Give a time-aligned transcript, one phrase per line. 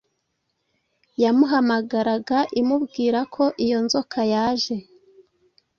[1.23, 4.75] yamuhamagaraga imubwira ko iyo nzoka yaje